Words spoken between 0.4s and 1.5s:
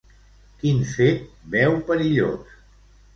Quin fet